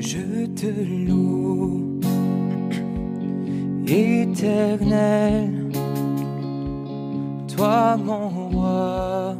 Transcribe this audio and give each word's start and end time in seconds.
te 0.00 0.66
loue, 1.06 2.00
éternel, 3.86 5.50
toi 7.54 7.96
mon 7.96 8.28
roi, 8.28 9.36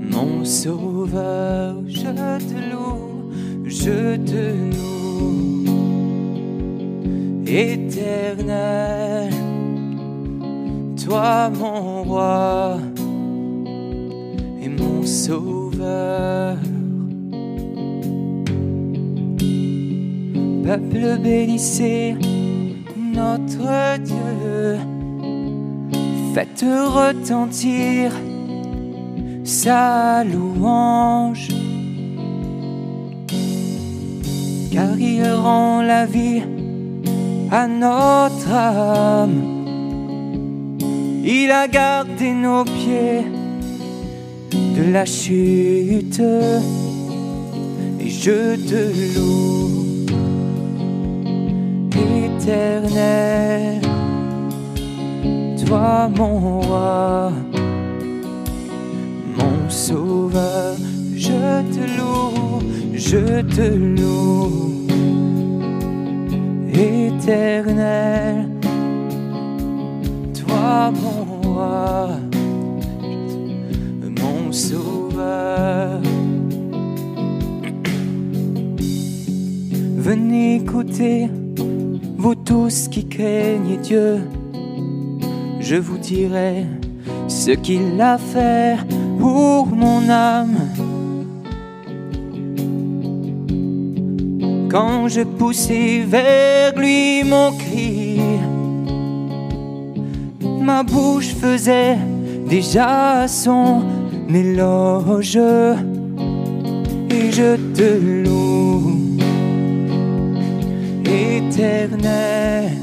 mon 0.00 0.44
sauveur, 0.44 1.76
je 1.86 2.10
te 2.38 2.58
loue, 2.70 3.30
je 3.66 4.16
te 4.16 4.52
loue, 4.74 5.64
éternel, 7.46 9.32
toi 11.04 11.50
mon 11.50 12.02
roi 12.02 12.78
et 14.60 14.68
mon 14.68 15.04
sauveur. 15.04 16.56
Peuple 20.72 21.18
bénissez 21.22 22.14
notre 22.96 23.98
Dieu, 23.98 24.78
faites 26.32 26.64
retentir 26.64 28.10
sa 29.44 30.24
louange, 30.24 31.48
car 34.72 34.98
il 34.98 35.30
rend 35.30 35.82
la 35.82 36.06
vie 36.06 36.42
à 37.50 37.66
notre 37.66 38.50
âme. 38.50 39.42
Il 41.22 41.50
a 41.50 41.68
gardé 41.68 42.32
nos 42.32 42.64
pieds 42.64 43.26
de 44.74 44.90
la 44.90 45.04
chute 45.04 46.22
et 48.00 48.08
je 48.08 48.56
te 48.56 49.18
loue 49.18 49.81
éternel, 52.42 53.80
toi 55.64 56.08
mon 56.16 56.60
roi, 56.60 57.32
mon 59.36 59.70
sauveur, 59.70 60.74
je 61.14 61.62
te 61.72 61.84
loue, 61.96 62.58
je 62.94 63.42
te 63.42 63.74
loue, 63.96 64.86
éternel, 66.72 68.48
toi 70.34 70.90
mon 70.90 71.48
roi, 71.48 72.08
mon 74.20 74.50
sauveur. 74.50 76.00
Venez 79.96 80.56
écouter 80.56 81.28
vous 82.22 82.36
tous 82.36 82.86
qui 82.86 83.08
craignez 83.08 83.78
Dieu, 83.78 84.20
je 85.58 85.74
vous 85.74 85.98
dirai 85.98 86.66
ce 87.26 87.50
qu'il 87.50 88.00
a 88.00 88.16
fait 88.16 88.76
pour 89.18 89.66
mon 89.66 90.08
âme. 90.08 90.58
Quand 94.70 95.08
je 95.08 95.22
poussais 95.22 96.04
vers 96.06 96.78
lui 96.78 97.24
mon 97.24 97.50
cri, 97.58 98.20
ma 100.60 100.84
bouche 100.84 101.34
faisait 101.34 101.98
déjà 102.48 103.26
son 103.26 103.82
éloge 104.32 105.40
et 107.10 107.32
je 107.32 107.56
te 107.74 107.88
loue 108.24 109.01
éternel. 111.52 112.78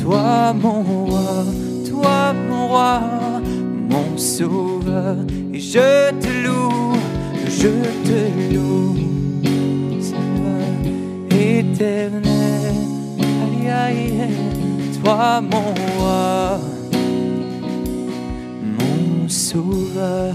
Toi 0.00 0.52
mon 0.52 0.82
roi, 0.82 1.44
toi 1.88 2.34
mon 2.48 2.68
roi, 2.68 3.00
mon 3.88 4.18
sauveur, 4.18 5.16
et 5.52 5.60
je 5.60 6.10
te 6.20 6.28
loue, 6.44 6.96
je 7.48 7.68
te 8.08 8.54
loue, 8.54 8.96
Seigneur 10.00 10.66
éternel. 11.30 12.74
Aïe, 13.20 13.70
aïe, 13.70 14.12
toi 15.02 15.40
mon 15.40 15.74
roi, 15.98 16.58
mon 18.62 19.28
sauveur. 19.28 20.34